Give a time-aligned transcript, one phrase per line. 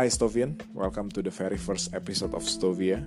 [0.00, 3.04] Hai Stovian, welcome to the very first episode of Stovia.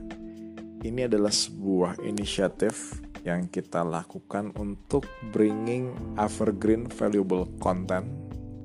[0.86, 5.90] Ini adalah sebuah inisiatif yang kita lakukan untuk bringing
[6.22, 8.06] evergreen valuable content.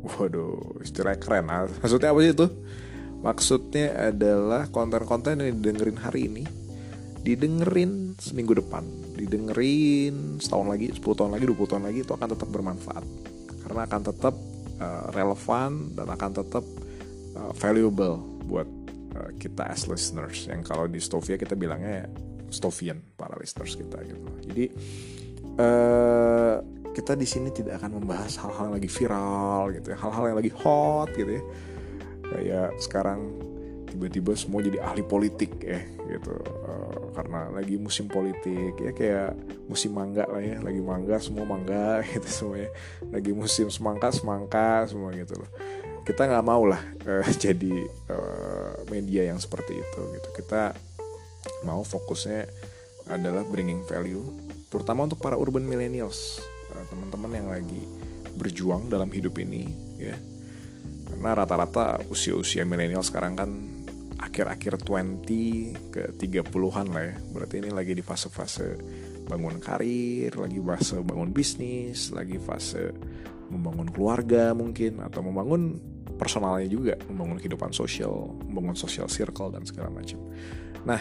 [0.05, 1.49] Waduh, istilahnya keren.
[1.49, 2.47] Ah, maksudnya apa sih itu?
[3.25, 6.45] Maksudnya adalah konten-konten yang didengerin hari ini
[7.25, 8.85] didengerin seminggu depan,
[9.17, 13.05] didengerin setahun lagi, 10 tahun lagi, 20 tahun lagi itu akan tetap bermanfaat.
[13.65, 14.37] Karena akan tetap
[14.85, 16.65] uh, relevan dan akan tetap
[17.37, 18.69] uh, valuable buat
[19.19, 20.49] uh, kita as listeners.
[20.49, 22.09] Yang kalau di Stovia kita bilangnya
[22.49, 24.21] Stovian para listeners kita gitu.
[24.49, 24.65] Jadi
[25.61, 26.57] uh,
[26.97, 30.53] kita di sini tidak akan membahas hal-hal yang lagi viral gitu ya, hal-hal yang lagi
[30.57, 31.45] hot gitu ya.
[32.29, 33.21] Kayak sekarang
[33.89, 36.35] tiba-tiba semua jadi ahli politik ya gitu.
[36.65, 39.37] Uh, karena lagi musim politik ya kayak
[39.69, 40.57] musim mangga lah ya.
[40.65, 42.71] Lagi mangga semua mangga gitu semuanya.
[43.13, 45.51] Lagi musim semangka semangka semua gitu loh
[46.09, 50.29] kita nggak mau lah uh, jadi uh, media yang seperti itu gitu.
[50.41, 50.73] Kita
[51.69, 52.49] mau fokusnya
[53.13, 54.25] adalah bringing value
[54.73, 56.41] terutama untuk para urban millennials
[56.73, 57.83] uh, teman-teman yang lagi
[58.41, 59.69] berjuang dalam hidup ini
[60.01, 60.17] ya.
[61.13, 63.51] Karena rata-rata usia-usia milenial sekarang kan
[64.19, 67.15] akhir-akhir 20 ke 30-an lah ya.
[67.37, 68.81] Berarti ini lagi di fase-fase
[69.29, 72.97] bangun karir lagi fase bangun bisnis lagi fase
[73.53, 75.77] membangun keluarga mungkin atau membangun
[76.19, 80.19] personalnya juga membangun kehidupan sosial membangun social circle dan segala macam.
[80.85, 81.01] Nah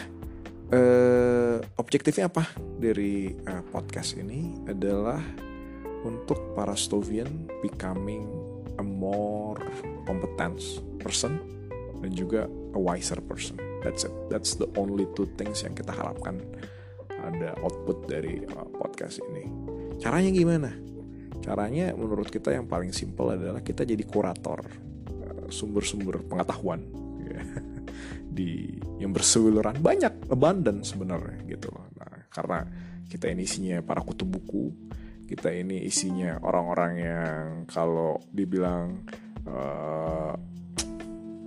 [0.70, 2.46] eh, objektifnya apa
[2.78, 5.20] dari eh, podcast ini adalah
[6.06, 8.24] untuk para Stovian becoming
[8.78, 9.58] a more
[10.06, 10.62] competent
[11.02, 11.42] person
[11.98, 13.58] dan juga a wiser person.
[13.82, 14.14] That's it.
[14.30, 16.38] That's the only two things yang kita harapkan
[17.18, 19.46] ada output dari uh, podcast ini.
[19.98, 20.70] Caranya gimana?
[21.42, 24.62] Caranya menurut kita yang paling simpel adalah kita jadi kurator
[25.48, 26.84] sumber-sumber pengetahuan
[27.22, 27.42] ya,
[28.38, 31.86] di yang berseliweran banyak abundant sebenarnya gitu loh.
[31.98, 32.66] Nah, karena
[33.08, 34.74] kita ini isinya para kutub buku,
[35.28, 39.04] kita ini isinya orang-orang yang kalau dibilang
[39.48, 40.34] uh,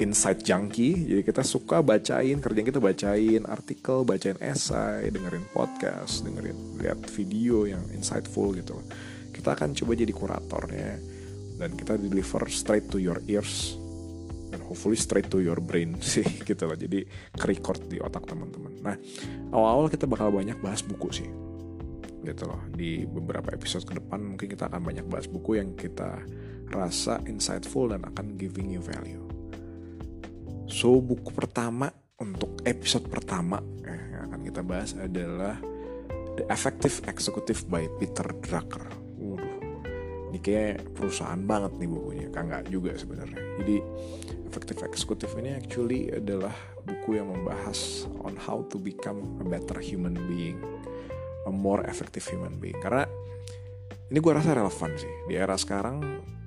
[0.01, 6.81] insight junkie, jadi kita suka bacain, kerjaan kita bacain artikel, bacain esai, dengerin podcast, dengerin
[6.81, 8.81] lihat video yang insightful gitu.
[9.29, 10.91] Kita akan coba jadi kuratornya
[11.61, 13.80] dan kita deliver straight to your ears
[14.51, 16.75] dan hopefully straight to your brain sih gitu loh.
[16.75, 18.73] Jadi ke record di otak teman-teman.
[18.83, 18.95] Nah
[19.55, 21.29] awal-awal kita bakal banyak bahas buku sih
[22.21, 22.61] gitu loh.
[22.69, 26.21] Di beberapa episode ke depan mungkin kita akan banyak bahas buku yang kita
[26.71, 29.23] rasa insightful dan akan giving you value.
[30.67, 31.91] So buku pertama
[32.21, 35.57] untuk episode pertama eh, yang akan kita bahas adalah
[36.37, 39.10] The Effective Executive by Peter Drucker
[40.31, 43.59] ini kayak perusahaan banget nih bukunya, kan nggak juga sebenarnya.
[43.59, 43.75] Jadi
[44.47, 46.55] Effective Executive ini actually adalah
[46.87, 50.55] buku yang membahas on how to become a better human being,
[51.43, 52.79] a more effective human being.
[52.79, 53.03] Karena
[54.07, 55.99] ini gue rasa relevan sih di era sekarang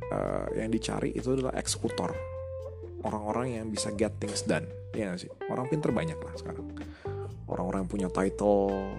[0.09, 2.13] uh, yang dicari itu adalah eksekutor,
[3.05, 4.65] orang-orang yang bisa get things done,
[4.97, 5.33] ya gak sih?
[5.53, 6.73] Orang pinter banyak lah sekarang,
[7.53, 8.97] orang-orang yang punya title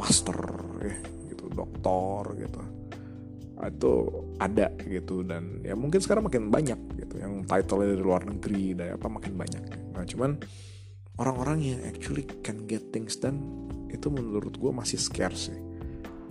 [0.00, 0.40] master,
[0.80, 0.96] ya
[1.28, 2.81] gitu, doktor gitu
[3.68, 3.92] itu
[4.38, 5.22] ada gitu.
[5.22, 7.14] Dan ya mungkin sekarang makin banyak gitu.
[7.20, 9.62] Yang title dari luar negeri dan apa makin banyak.
[9.94, 10.30] Nah cuman
[11.20, 13.38] orang-orang yang actually can get things done
[13.92, 15.60] itu menurut gue masih scarce sih.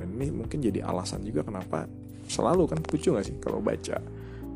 [0.02, 1.86] Dan ini mungkin jadi alasan juga kenapa
[2.26, 4.02] selalu kan lucu gak sih kalau baca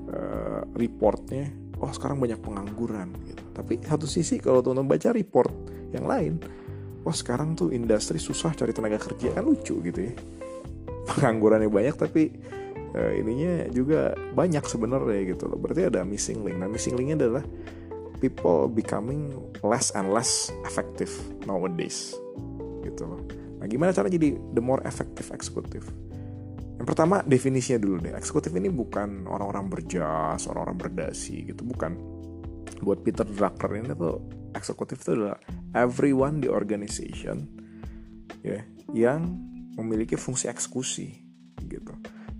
[0.10, 3.44] uh, reportnya oh sekarang banyak pengangguran gitu.
[3.54, 5.54] Tapi satu sisi kalau teman-teman baca report
[5.94, 6.42] yang lain
[7.06, 10.14] wah sekarang tuh industri susah cari tenaga kerja kan lucu gitu ya.
[11.06, 12.34] Penganggurannya banyak tapi
[12.96, 15.60] uh, ininya juga banyak sebenarnya gitu loh.
[15.60, 16.58] Berarti ada missing link.
[16.58, 17.44] Nah, missing linknya adalah
[18.24, 21.12] people becoming less and less effective
[21.44, 22.16] nowadays.
[22.82, 23.22] Gitu loh.
[23.60, 25.86] Nah, gimana cara jadi the more effective executive?
[26.76, 28.14] Yang pertama definisinya dulu deh.
[28.16, 32.00] Eksekutif ini bukan orang-orang berjas, orang-orang berdasi gitu, bukan.
[32.84, 34.20] Buat Peter Drucker ini tuh
[34.52, 35.40] eksekutif itu adalah
[35.76, 37.44] everyone di organization
[38.42, 39.28] ya yang
[39.76, 41.08] memiliki fungsi eksekusi
[41.68, 41.94] gitu.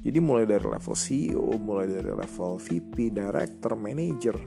[0.06, 4.38] Jadi mulai dari level CEO, mulai dari level VP, director, manager,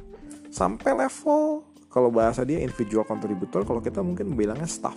[0.55, 4.95] sampai level kalau bahasa dia individual contributor, kalau kita mungkin bilangnya staff.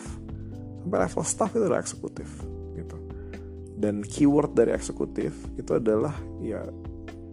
[0.86, 2.30] Sampai level staff itu adalah eksekutif
[2.78, 2.98] gitu.
[3.74, 6.13] Dan keyword dari eksekutif itu adalah
[6.46, 6.62] ya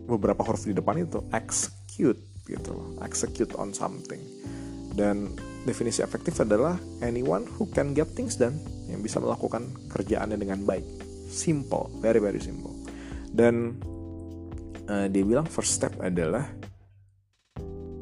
[0.09, 2.17] beberapa huruf di depan itu execute
[2.49, 4.25] gitu loh, execute on something.
[4.97, 5.37] Dan
[5.69, 8.57] definisi efektif adalah anyone who can get things done,
[8.89, 10.87] yang bisa melakukan kerjaannya dengan baik.
[11.29, 12.78] Simple, very very simple
[13.39, 13.79] dan
[14.91, 16.43] uh, dia bilang first step adalah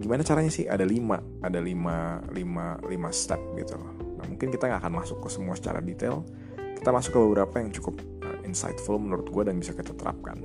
[0.01, 0.65] gimana caranya sih?
[0.65, 3.93] Ada lima ada lima lima lima step gitu loh.
[4.17, 6.25] Nah mungkin kita nggak akan masuk ke semua secara detail.
[6.57, 10.41] Kita masuk ke beberapa yang cukup uh, insightful menurut gue dan bisa kita terapkan.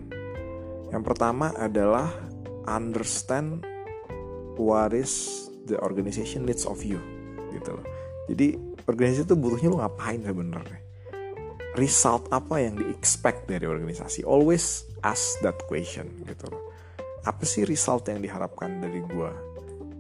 [0.92, 2.12] Yang pertama adalah
[2.68, 3.64] understand
[4.60, 7.00] what is the organization needs of you
[7.56, 7.86] gitu loh.
[8.28, 8.60] Jadi
[8.92, 10.91] organisasi itu butuhnya lo ngapain sebenarnya
[11.80, 14.28] result apa yang di expect dari organisasi?
[14.28, 16.62] Always ask that question gitu loh.
[17.24, 19.32] Apa sih result yang diharapkan dari gue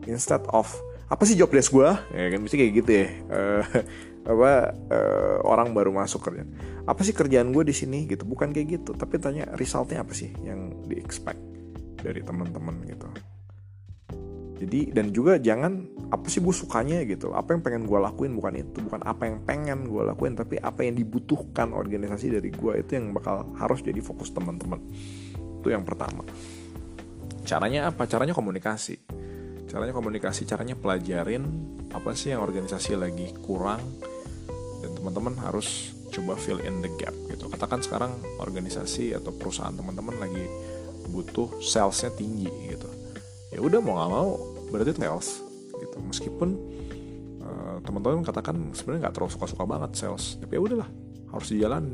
[0.09, 0.65] instead of
[1.11, 3.07] apa sih job desk gue ya kan mesti kayak gitu ya.
[3.29, 3.63] Uh,
[4.31, 4.51] apa
[4.91, 6.43] uh, orang baru masuk kerja.
[6.85, 8.09] Apa sih kerjaan gue di sini?
[8.09, 8.25] Gitu.
[8.25, 11.39] Bukan kayak gitu tapi tanya resultnya apa sih yang di expect
[12.01, 13.05] dari teman-teman gitu
[14.61, 17.33] jadi dan juga jangan apa sih gue sukanya gitu?
[17.33, 18.37] Apa yang pengen gue lakuin?
[18.37, 22.73] Bukan itu bukan apa yang pengen gue lakuin tapi apa yang dibutuhkan organisasi dari gue
[22.77, 24.77] itu yang bakal harus jadi fokus teman-teman.
[25.57, 26.21] Itu yang pertama.
[27.41, 28.05] Caranya apa?
[28.05, 29.01] Caranya komunikasi.
[29.65, 31.41] Caranya komunikasi caranya pelajarin
[31.89, 33.81] apa sih yang organisasi lagi kurang
[34.85, 37.49] dan teman-teman harus coba fill in the gap gitu.
[37.49, 40.45] Katakan sekarang organisasi atau perusahaan teman-teman lagi
[41.09, 42.89] butuh salesnya tinggi gitu.
[43.51, 45.43] Ya udah mau gak mau berarti sales
[45.77, 45.97] gitu.
[45.99, 46.49] Meskipun
[47.43, 50.89] uh, teman-teman katakan sebenarnya nggak terlalu suka-suka banget sales tapi ya udahlah
[51.31, 51.85] harus dijalan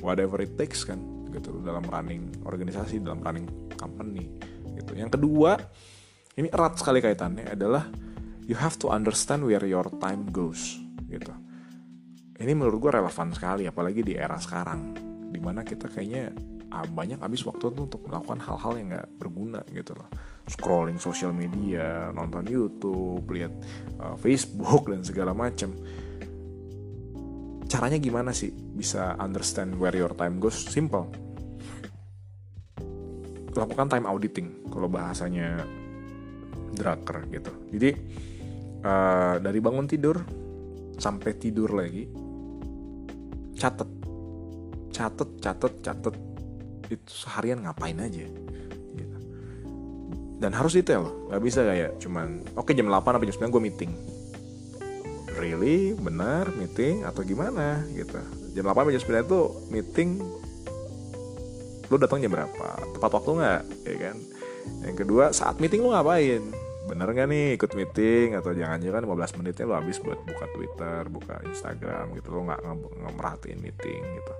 [0.00, 0.98] whatever it takes kan
[1.34, 4.30] gitu dalam running organisasi dalam running company
[4.78, 4.94] gitu.
[4.94, 5.58] Yang kedua
[6.38, 7.90] ini erat sekali kaitannya adalah
[8.46, 10.78] you have to understand where your time goes
[11.10, 11.34] gitu.
[12.34, 14.94] Ini menurut gue relevan sekali apalagi di era sekarang
[15.30, 16.34] di mana kita kayaknya
[16.74, 20.10] ah, banyak habis waktu tuh untuk melakukan hal-hal yang nggak berguna gitu loh
[20.44, 23.52] scrolling sosial media, nonton YouTube, lihat
[24.00, 25.72] uh, Facebook dan segala macam.
[27.64, 30.56] Caranya gimana sih bisa understand where your time goes?
[30.56, 31.08] Simple.
[33.54, 35.64] Lakukan time auditing kalau bahasanya
[36.74, 37.52] Drucker gitu.
[37.70, 37.90] Jadi
[38.84, 40.20] uh, dari bangun tidur
[40.98, 42.06] sampai tidur lagi
[43.58, 43.90] catet
[44.94, 46.16] catet catet catet
[46.92, 48.28] itu seharian ngapain aja
[50.44, 51.08] dan harus detail.
[51.32, 53.92] Nggak bisa kayak cuman oke okay, jam 8 atau jam 9 gue meeting.
[55.40, 55.96] Really?
[55.96, 56.52] Benar?
[56.52, 57.08] Meeting?
[57.08, 57.80] Atau gimana?
[57.88, 58.20] Gitu.
[58.52, 59.40] Jam 8 atau jam 9 itu
[59.72, 60.20] meeting
[61.88, 62.68] lu datang jam berapa?
[62.92, 63.62] Tepat waktu nggak?
[63.88, 64.16] Ya kan?
[64.84, 66.44] Yang kedua saat meeting lu ngapain?
[66.84, 68.36] Bener nggak nih ikut meeting?
[68.36, 72.28] Atau jangan-jangan 15 menitnya lu habis buat buka Twitter buka Instagram gitu.
[72.36, 72.60] Lo nggak
[73.00, 74.34] ngemerhatiin meeting gitu.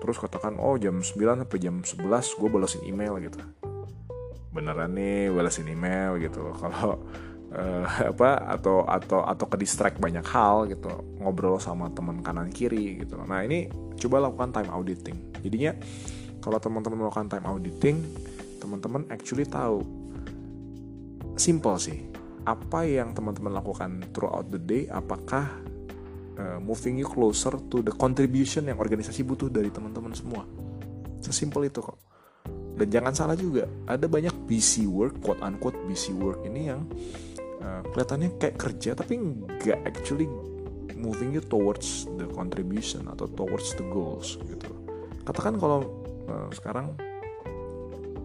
[0.00, 2.00] Terus katakan oh jam 9 sampai jam 11
[2.40, 3.38] gue balesin email gitu
[4.52, 6.52] beneran nih balesin email gitu.
[6.60, 7.00] Kalau
[7.56, 10.92] uh, apa atau atau atau ke distract banyak hal gitu.
[11.20, 13.16] Ngobrol sama teman kanan kiri gitu.
[13.24, 15.16] Nah ini coba lakukan time auditing.
[15.40, 15.72] Jadinya
[16.42, 17.96] kalau teman-teman melakukan time auditing
[18.60, 19.82] teman-teman actually tahu.
[21.34, 21.98] Simple sih.
[22.42, 25.46] Apa yang teman-teman lakukan throughout the day apakah
[26.34, 30.42] uh, moving you closer to the contribution yang organisasi butuh dari teman-teman semua?
[31.22, 32.11] Sesimpel itu kok
[32.76, 36.80] dan jangan salah juga ada banyak busy work quote unquote busy work ini yang
[37.60, 40.26] uh, kelihatannya kayak kerja tapi nggak actually
[41.02, 44.70] moving you towards the contribution atau towards the goals gitu.
[45.26, 45.82] Katakan kalau
[46.30, 46.94] uh, sekarang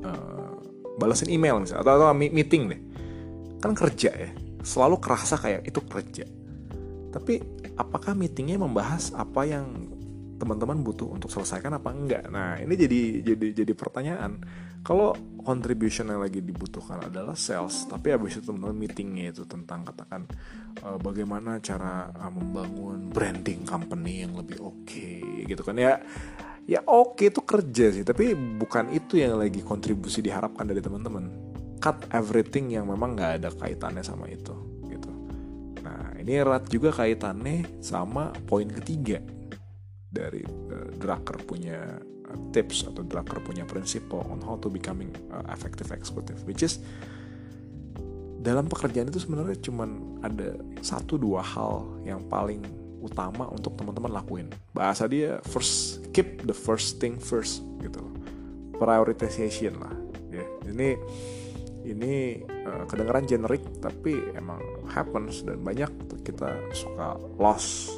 [0.05, 0.53] uh,
[1.01, 2.81] balasin email misalnya atau, atau meeting deh.
[3.57, 4.29] Kan kerja ya
[4.61, 6.25] selalu kerasa kayak itu kerja.
[7.09, 7.41] Tapi
[7.79, 9.96] apakah meetingnya membahas apa yang
[10.37, 12.29] teman-teman butuh untuk selesaikan apa enggak?
[12.29, 13.01] Nah ini jadi
[13.33, 14.39] jadi jadi pertanyaan.
[14.85, 15.11] Kalau
[15.43, 20.23] contribution yang lagi dibutuhkan adalah sales tapi habis itu teman-teman meetingnya itu tentang katakan
[20.85, 25.75] uh, bagaimana cara uh, membangun branding company yang lebih oke okay, gitu kan?
[25.75, 25.99] Ya
[26.69, 31.25] ya oke okay, itu kerja sih tapi bukan itu yang lagi kontribusi diharapkan dari teman-teman.
[31.77, 34.55] Cut everything yang memang nggak ada kaitannya sama itu
[34.87, 35.11] gitu.
[35.83, 39.36] Nah ini erat juga kaitannya sama poin ketiga
[40.07, 45.43] dari uh, Drucker punya uh, tips atau Drucker punya prinsipal on how to becoming uh,
[45.51, 46.79] effective executive which is
[48.47, 52.63] dalam pekerjaan itu sebenarnya cuman ada satu dua hal yang paling
[53.03, 54.47] utama untuk teman-teman lakuin.
[54.71, 57.99] Bahasa dia first keep the first thing first gitu
[58.79, 59.93] prioritization lah
[60.31, 60.45] ya.
[60.63, 60.89] Ini
[61.87, 64.59] ini uh, kedengaran generik tapi emang
[64.91, 65.91] happens dan banyak
[66.23, 67.91] kita suka loss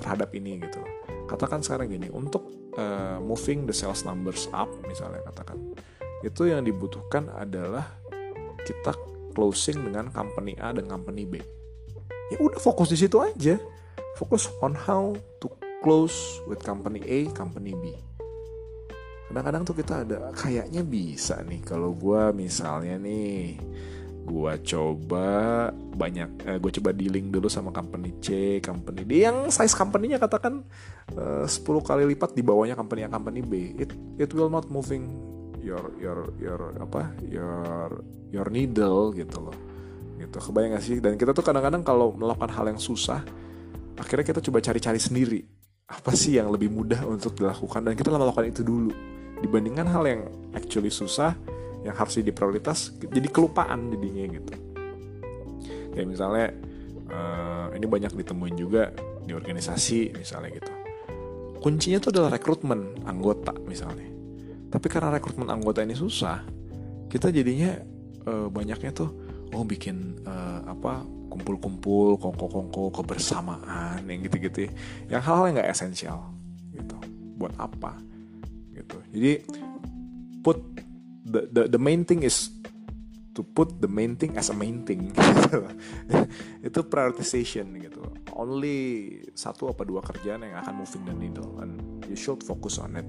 [0.00, 0.80] terhadap ini gitu.
[1.28, 2.48] Katakan sekarang gini untuk
[2.80, 5.60] uh, moving the sales numbers up misalnya katakan
[6.24, 8.00] itu yang dibutuhkan adalah
[8.64, 8.92] kita
[9.32, 11.40] closing dengan company A dan company B.
[12.30, 13.56] Ya udah fokus di situ aja.
[14.18, 15.48] Fokus on how to
[15.80, 17.96] close with company A company B.
[19.30, 23.56] Kadang-kadang tuh kita ada kayaknya bisa nih kalau gue misalnya nih
[24.30, 25.26] gue coba
[25.74, 29.26] banyak uh, gue coba dealing dulu sama company C company D.
[29.26, 30.62] Yang size company-nya katakan
[31.18, 33.74] uh, 10 kali lipat di bawahnya company A company B.
[33.74, 33.90] It
[34.22, 35.10] it will not moving
[35.58, 37.98] your your your apa your
[38.30, 39.56] your needle gitu loh.
[40.22, 40.36] Gitu.
[40.38, 41.02] Kebayang gak sih?
[41.02, 43.26] Dan kita tuh kadang-kadang kalau melakukan hal yang susah
[43.98, 45.40] akhirnya kita coba cari-cari sendiri.
[45.90, 47.82] Apa sih yang lebih mudah untuk dilakukan?
[47.82, 48.94] Dan kita melakukan itu dulu.
[49.42, 50.20] Dibandingkan hal yang
[50.54, 51.34] actually susah
[51.80, 54.52] yang harus jadi prioritas jadi kelupaan jadinya gitu.
[55.96, 56.46] Kayak misalnya
[57.10, 58.92] uh, ini banyak ditemuin juga
[59.24, 60.72] di organisasi misalnya gitu.
[61.60, 64.08] Kuncinya tuh adalah rekrutmen anggota misalnya.
[64.70, 66.44] Tapi karena rekrutmen anggota ini susah
[67.10, 67.74] kita jadinya
[68.28, 69.10] uh, banyaknya tuh
[69.50, 74.70] oh bikin uh, apa kumpul-kumpul kongko-kongko kebersamaan yang gitu-gitu
[75.10, 76.30] yang hal-hal yang nggak esensial
[76.70, 76.96] gitu.
[77.34, 77.98] Buat apa
[78.78, 78.98] gitu.
[79.10, 79.32] Jadi
[80.40, 80.58] put
[81.30, 82.50] the, the the main thing is
[83.34, 85.14] to put the main thing as a main thing.
[86.66, 88.02] Itu prioritization gitu.
[88.34, 91.78] Only satu apa dua kerjaan yang akan moving the needle and
[92.10, 93.06] you should focus on it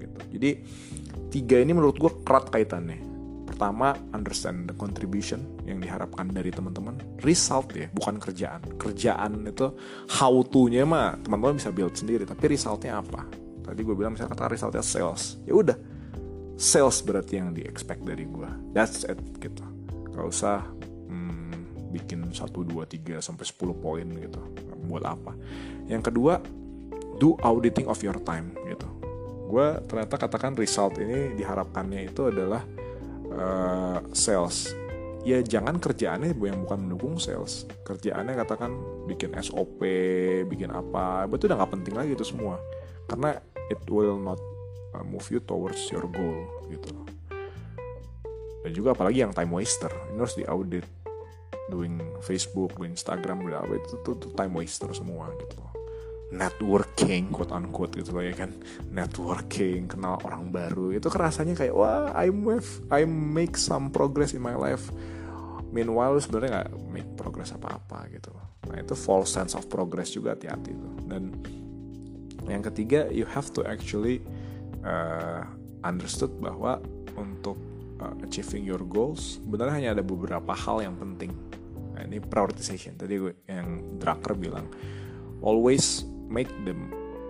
[0.00, 0.20] gitu.
[0.38, 0.50] Jadi
[1.28, 3.12] tiga ini menurut gue erat kaitannya.
[3.44, 6.96] Pertama understand the contribution yang diharapkan dari teman-teman.
[7.20, 8.64] Result ya bukan kerjaan.
[8.80, 9.76] Kerjaan itu
[10.16, 13.28] how to nya mah teman-teman bisa build sendiri tapi resultnya apa?
[13.60, 15.36] Tadi gue bilang misalnya kata resultnya sales.
[15.44, 15.76] Ya udah
[16.60, 19.64] sales berarti yang di expect dari gue that's it gitu.
[20.12, 20.60] Gak usah
[21.08, 24.40] hmm, bikin 1, 2, 3 sampai 10 poin gitu.
[24.84, 25.32] Buat apa?
[25.88, 26.44] Yang kedua
[27.16, 28.84] do auditing of your time gitu.
[29.48, 32.60] Gue ternyata katakan result ini diharapkannya itu adalah
[33.32, 34.76] uh, sales.
[35.24, 37.64] Ya jangan kerjaannya yang bukan mendukung sales.
[37.88, 38.76] Kerjaannya katakan
[39.08, 39.80] bikin SOP
[40.44, 42.60] bikin apa itu udah nggak penting lagi itu semua.
[43.08, 43.36] Karena
[43.72, 44.40] it will not
[44.94, 46.38] uh, move you towards your goal
[46.70, 46.92] gitu.
[48.60, 50.84] Dan juga apalagi yang time waster ini harus di audit
[51.70, 55.58] doing Facebook, doing Instagram, udah apa itu tuh, time waster semua gitu.
[56.30, 58.54] Networking quote unquote gitu loh ya kan.
[58.90, 60.94] Networking kenal orang baru.
[60.94, 64.94] Itu kerasanya kayak wah I move I make some progress in my life.
[65.70, 68.30] Meanwhile sebenarnya nggak make progress apa-apa gitu.
[68.30, 70.94] Loh nah itu false sense of progress juga hati-hati tuh.
[71.10, 71.34] Dan
[72.46, 74.22] yang ketiga you have to actually
[74.84, 75.42] uh,
[75.84, 76.80] understood bahwa
[77.16, 77.56] untuk
[78.00, 81.32] uh, achieving your goals sebenarnya hanya ada beberapa hal yang penting.
[81.96, 82.96] Nah, ini prioritization.
[82.96, 84.68] Tadi yang Drucker bilang
[85.44, 86.76] always make the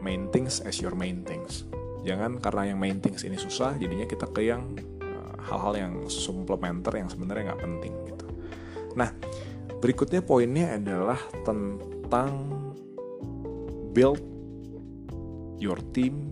[0.02, 1.66] main things as your main things.
[2.06, 4.64] Jangan karena yang main things ini susah, jadinya kita ke yang
[5.04, 8.26] uh, hal-hal yang suplementer yang sebenarnya nggak penting gitu.
[8.96, 9.12] Nah,
[9.84, 12.32] berikutnya poinnya adalah tentang
[13.92, 14.22] build
[15.60, 16.29] your team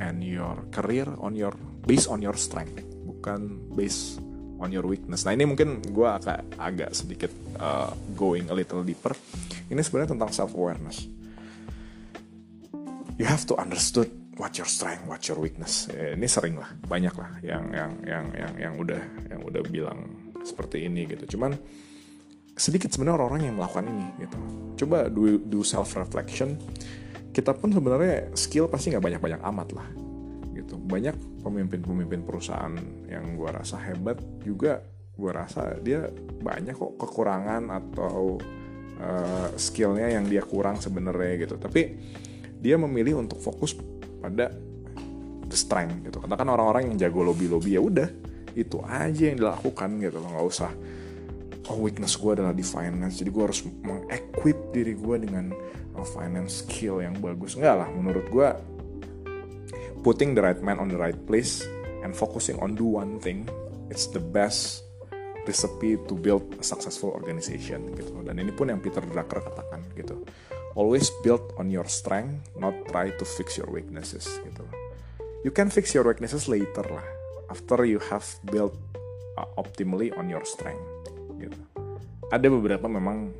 [0.00, 1.52] and your career on your
[1.84, 4.18] based on your strength bukan based
[4.60, 5.24] on your weakness.
[5.24, 9.12] Nah ini mungkin gue agak agak sedikit uh, going a little deeper.
[9.68, 11.08] Ini sebenarnya tentang self awareness.
[13.20, 14.08] You have to understood
[14.40, 15.88] what your strength, what your weakness.
[15.92, 20.32] Eh, ini sering lah, banyak lah yang yang yang yang yang udah yang udah bilang
[20.40, 21.36] seperti ini gitu.
[21.36, 21.52] Cuman
[22.56, 24.38] sedikit sebenarnya orang-orang yang melakukan ini gitu.
[24.84, 26.56] Coba do, do self reflection
[27.30, 29.88] kita pun sebenarnya skill pasti nggak banyak-banyak amat lah
[30.54, 30.74] gitu.
[30.76, 32.74] Banyak pemimpin-pemimpin perusahaan
[33.06, 34.82] yang gue rasa hebat juga
[35.20, 36.08] gue rasa dia
[36.40, 38.40] banyak kok kekurangan atau
[38.98, 41.54] uh, skillnya yang dia kurang sebenarnya gitu.
[41.60, 41.80] Tapi
[42.60, 43.78] dia memilih untuk fokus
[44.20, 44.50] pada
[45.46, 46.18] the strength gitu.
[46.18, 48.08] Katakan orang-orang yang jago lobby lobby ya udah
[48.58, 50.18] itu aja yang dilakukan gitu.
[50.18, 50.70] Loh nggak usah
[51.70, 53.22] oh weakness gue adalah di finance.
[53.22, 55.54] Jadi gue harus mengequip diri gue dengan
[55.94, 57.54] uh, finance skill yang bagus.
[57.54, 58.48] Enggak lah menurut gue
[60.02, 61.62] putting the right man on the right place
[62.02, 63.44] and focusing on do one thing
[63.92, 64.82] it's the best
[65.44, 68.18] recipe to build a successful organization gitu.
[68.26, 70.26] Dan ini pun yang Peter Drucker katakan gitu.
[70.78, 74.66] Always build on your strength not try to fix your weaknesses gitu.
[75.46, 77.06] You can fix your weaknesses later lah
[77.50, 78.76] after you have built
[79.34, 80.99] uh, optimally on your strength
[81.40, 81.60] gitu.
[82.30, 83.32] Ada beberapa memang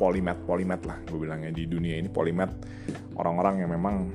[0.00, 2.48] polimet polimet lah gue bilangnya di dunia ini polimet
[3.20, 4.08] orang-orang yang memang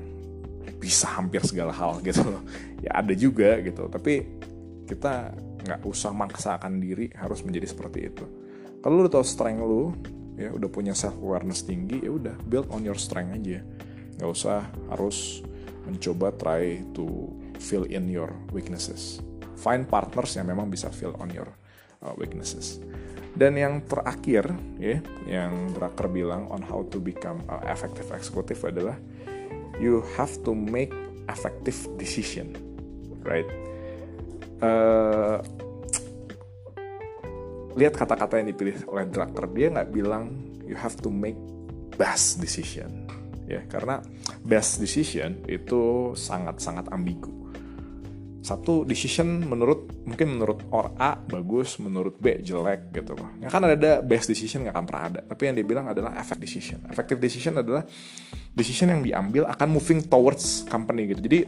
[0.81, 2.41] bisa hampir segala hal gitu loh.
[2.81, 4.25] Ya ada juga gitu tapi
[4.89, 5.29] kita
[5.65, 8.25] nggak usah maksakan diri harus menjadi seperti itu.
[8.81, 9.93] Kalau lu tahu strength lu
[10.37, 13.61] ya udah punya self awareness tinggi ya udah build on your strength aja.
[14.17, 15.45] Nggak usah harus
[15.85, 17.29] mencoba try to
[17.61, 19.21] fill in your weaknesses.
[19.57, 21.49] Find partners yang memang bisa fill on your
[22.01, 22.81] uh, weaknesses.
[23.35, 24.47] Dan yang terakhir
[24.79, 28.95] ya yang Drucker bilang on how to become a effective executive adalah
[29.75, 30.95] you have to make
[31.27, 32.55] effective decision
[33.25, 33.49] right?
[34.63, 35.41] Uh,
[37.75, 39.51] lihat kata-kata yang dipilih oleh Drucker.
[39.51, 40.31] Dia nggak bilang
[40.63, 41.35] you have to make
[41.95, 43.07] best decision
[43.45, 44.01] ya karena
[44.41, 47.44] best decision itu sangat-sangat ambigu
[48.45, 53.33] satu decision menurut mungkin menurut or A bagus menurut B jelek gitu loh.
[53.41, 55.19] Ya kan ada best decision nggak akan pernah ada.
[55.25, 56.77] Tapi yang dia bilang adalah effective decision.
[56.85, 57.81] Effective decision adalah
[58.53, 61.25] decision yang diambil akan moving towards company gitu.
[61.25, 61.39] Jadi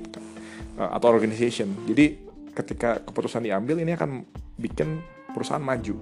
[0.82, 1.70] uh, atau organization.
[1.86, 2.18] Jadi
[2.58, 4.25] ketika keputusan diambil ini akan
[4.58, 4.98] bikin
[5.38, 5.94] perusahaan maju.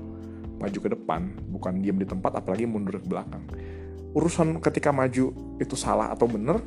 [0.64, 1.22] Maju ke depan
[1.52, 3.44] bukan diam di tempat apalagi mundur ke belakang.
[4.16, 6.64] Urusan ketika maju itu salah atau bener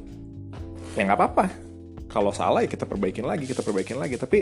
[0.92, 1.67] ya nggak apa-apa
[2.18, 4.18] kalau salah ya kita perbaikin lagi kita perbaikin lagi.
[4.18, 4.38] Tapi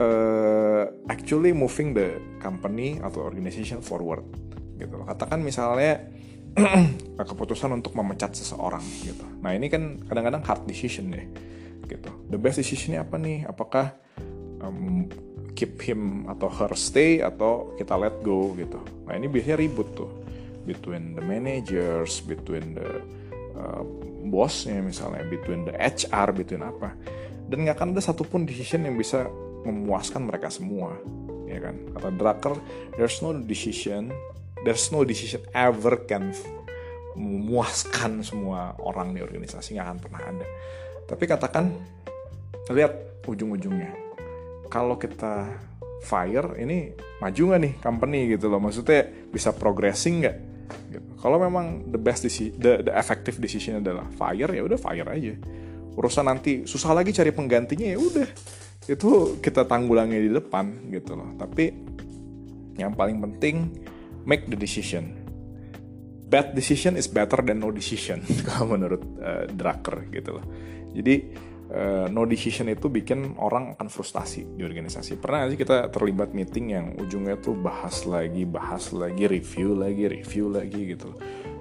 [0.00, 4.24] uh, actually moving the company atau organization forward
[4.74, 6.10] gitu katakan misalnya
[7.30, 9.22] keputusan untuk memecat seseorang gitu.
[9.42, 11.26] Nah ini kan kadang-kadang hard decision deh
[11.86, 12.10] gitu.
[12.30, 13.44] The best decisionnya apa nih?
[13.44, 13.94] Apakah
[14.62, 15.10] um,
[15.54, 18.82] keep him atau her stay atau kita let go gitu.
[19.06, 20.10] Nah ini biasanya ribut tuh.
[20.64, 23.04] Between the managers, between the
[23.54, 23.82] uh,
[24.28, 26.94] bosnya misalnya, between the HR, between apa.
[27.48, 29.28] Dan nggak akan ada satupun decision yang bisa
[29.64, 30.96] memuaskan mereka semua,
[31.48, 31.74] ya kan?
[31.96, 32.54] Kata Drucker,
[32.98, 34.12] there's no decision,
[34.62, 36.34] there's no decision ever can
[37.14, 40.46] memuaskan semua orang di organisasi nggak akan pernah ada.
[41.06, 41.70] Tapi katakan
[42.72, 43.92] lihat ujung-ujungnya
[44.72, 45.46] kalau kita
[46.04, 50.36] fire ini maju nggak nih company gitu loh maksudnya bisa progressing nggak
[50.90, 51.08] gitu.
[51.20, 55.34] kalau memang the best decision, the, the effective decision adalah fire ya udah fire aja.
[55.94, 58.28] Urusan nanti susah lagi cari penggantinya ya udah.
[58.84, 61.32] Itu kita tanggulangi di depan gitu loh.
[61.38, 61.70] Tapi
[62.76, 63.70] yang paling penting
[64.26, 65.22] make the decision.
[66.24, 70.44] Bad decision is better than no decision kalau menurut uh, Drucker gitu loh.
[70.94, 71.14] Jadi
[71.70, 75.16] uh, no decision itu bikin orang akan frustasi di organisasi.
[75.16, 80.52] Pernah sih kita terlibat meeting yang ujungnya tuh bahas lagi, bahas lagi, review lagi, review
[80.52, 81.14] lagi gitu.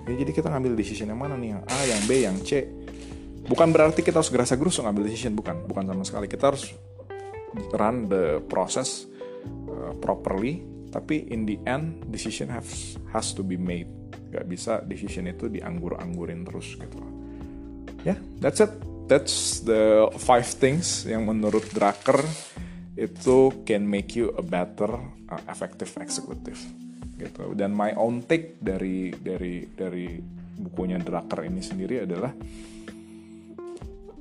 [0.03, 2.67] Ya, jadi kita ngambil decision yang mana nih, yang A, yang B, yang C.
[3.43, 6.27] Bukan berarti kita harus gerasa gerus ngambil decision, bukan, bukan sama sekali.
[6.27, 6.75] Kita harus
[7.75, 9.07] run the process
[9.71, 13.87] uh, properly, tapi in the end decision has has to be made.
[14.33, 16.99] Gak bisa decision itu dianggur-anggurin terus gitu.
[18.03, 22.23] Ya, yeah, that's it that's the five things yang menurut Drucker
[22.93, 24.89] itu can make you a better
[25.29, 26.59] uh, effective executive
[27.17, 27.53] gitu.
[27.57, 30.17] Dan my own take dari dari dari
[30.53, 32.31] bukunya Drucker ini sendiri adalah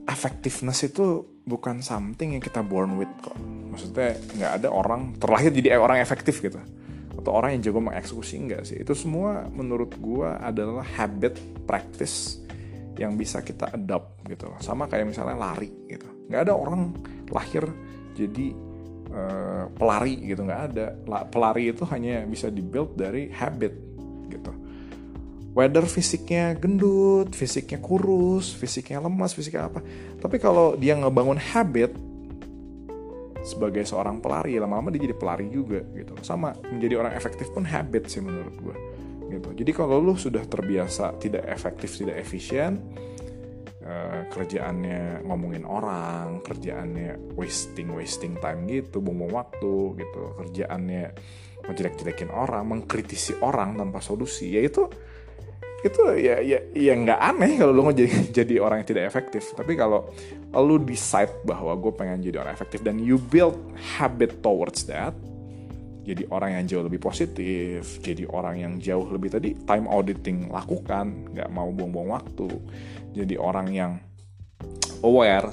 [0.09, 3.37] effectiveness itu bukan something yang kita born with kok.
[3.73, 6.59] Maksudnya nggak ada orang terlahir jadi orang efektif gitu.
[7.13, 8.83] Atau orang yang jago mengeksekusi enggak sih.
[8.83, 11.39] Itu semua menurut gua adalah habit
[11.71, 12.42] practice
[13.01, 16.05] yang bisa kita adopt gitu sama kayak misalnya lari gitu.
[16.29, 16.93] Nggak ada orang
[17.33, 17.65] lahir
[18.13, 18.53] jadi
[19.13, 20.87] uh, pelari gitu nggak ada.
[21.29, 23.73] Pelari itu hanya bisa dibuild dari habit
[24.29, 24.53] gitu.
[25.53, 29.81] Whether fisiknya gendut fisiknya kurus fisiknya lemas fisiknya apa.
[30.21, 31.93] Tapi kalau dia ngebangun habit
[33.43, 36.13] sebagai seorang pelari lama-lama dia jadi pelari juga gitu.
[36.21, 38.92] Sama menjadi orang efektif pun habit sih menurut gue
[39.33, 39.49] gitu.
[39.57, 42.79] Jadi kalau lu sudah terbiasa tidak efektif, tidak efisien,
[43.83, 51.05] uh, kerjaannya ngomongin orang, kerjaannya wasting wasting time gitu, buang waktu gitu, kerjaannya
[51.63, 54.85] menjelek-jelekin orang, mengkritisi orang tanpa solusi, ya itu
[55.83, 58.07] itu ya ya ya nggak aneh kalau lu jadi
[58.39, 60.07] jadi orang yang tidak efektif tapi kalau
[60.55, 63.59] lu decide bahwa gue pengen jadi orang efektif dan you build
[63.99, 65.11] habit towards that
[66.03, 71.31] jadi orang yang jauh lebih positif, jadi orang yang jauh lebih tadi time auditing lakukan,
[71.31, 72.51] nggak mau buang-buang waktu,
[73.15, 73.93] jadi orang yang
[75.07, 75.51] aware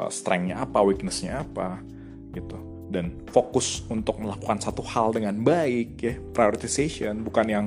[0.00, 1.84] uh, strengthnya apa, weaknessnya apa,
[2.32, 2.56] gitu,
[2.88, 7.66] dan fokus untuk melakukan satu hal dengan baik ya, prioritization, bukan yang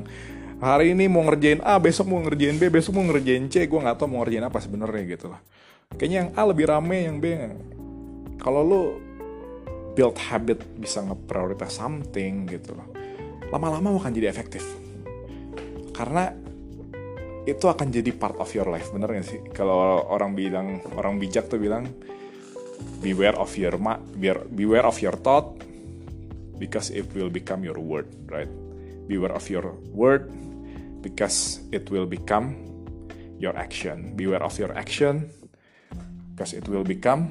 [0.58, 3.94] hari ini mau ngerjain A, besok mau ngerjain B, besok mau ngerjain C, gue nggak
[4.00, 5.42] tahu mau ngerjain apa sebenarnya gitu lah.
[5.94, 7.26] Kayaknya yang A lebih rame, yang B
[8.42, 8.82] kalau lo
[9.94, 12.90] build habit bisa ngeprioritas something gitu loh.
[13.54, 14.66] Lama-lama akan jadi efektif.
[15.94, 16.34] Karena
[17.44, 19.42] itu akan jadi part of your life bener gak sih?
[19.52, 21.86] Kalau orang bilang orang bijak tuh bilang
[23.04, 24.00] beware of your ma
[24.56, 25.60] beware of your thought
[26.56, 28.50] because it will become your word right?
[29.12, 30.32] Beware of your word
[31.04, 32.56] because it will become
[33.44, 34.16] your action.
[34.16, 35.28] Beware of your action
[36.32, 37.28] because it will become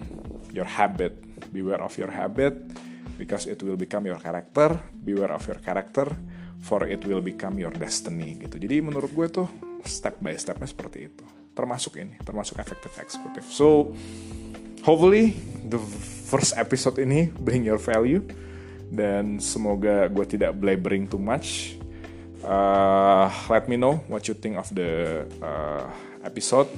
[0.53, 1.16] your habit
[1.53, 2.57] beware of your habit
[3.21, 6.09] because it will become your character beware of your character
[6.65, 9.49] for it will become your destiny gitu jadi menurut gue tuh
[9.85, 13.93] step by stepnya seperti itu termasuk ini termasuk effective executive so
[14.83, 15.37] hopefully
[15.69, 15.79] the
[16.27, 18.25] first episode ini bring your value
[18.93, 21.81] dan semoga gue tidak blabbering too much.
[22.45, 25.88] Uh, let me know what you think of the uh,
[26.21, 26.69] episode.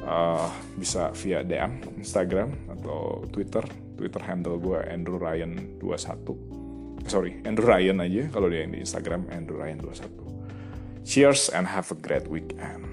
[0.00, 0.48] Uh,
[0.80, 3.62] bisa via DM Instagram atau Twitter.
[4.00, 7.04] Twitter handle gue Andrew Ryan 21.
[7.06, 11.04] Sorry, Andrew Ryan aja kalau dia yang di Instagram Andrew Ryan 21.
[11.04, 12.89] Cheers and have a great weekend.